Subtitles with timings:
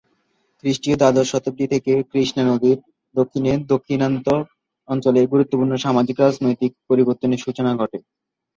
[0.59, 2.77] খ্রিস্টীয় দ্বাদশ শতাব্দী থেকে কৃষ্ণা নদীর
[3.15, 4.27] দক্ষিণে দাক্ষিণাত্য
[4.89, 7.97] অঞ্চলে গুরুত্বপূর্ণ সামাজিক-রাজনৈতিক পরিবর্তনের সূচনা ঘটে।